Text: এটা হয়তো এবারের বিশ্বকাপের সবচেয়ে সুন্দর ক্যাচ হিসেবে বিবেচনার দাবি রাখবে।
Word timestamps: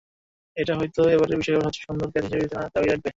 এটা 0.57 0.73
হয়তো 0.79 1.01
এবারের 1.13 1.37
বিশ্বকাপের 1.39 1.65
সবচেয়ে 1.65 1.85
সুন্দর 1.87 2.07
ক্যাচ 2.11 2.23
হিসেবে 2.25 2.39
বিবেচনার 2.39 2.71
দাবি 2.73 2.87
রাখবে। 2.87 3.09